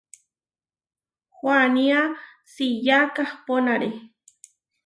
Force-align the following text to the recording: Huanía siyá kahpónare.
Huanía 1.37 2.01
siyá 2.53 2.99
kahpónare. 3.15 3.89